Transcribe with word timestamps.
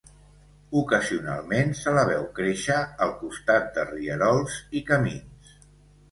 Ocasionalment 0.79 1.73
se 1.79 1.91
la 1.97 2.05
veu 2.11 2.23
créixer 2.39 2.77
al 3.07 3.13
costat 3.19 3.67
de 3.75 3.83
rierols 3.91 4.57
i 4.81 4.83
camins. 4.89 5.53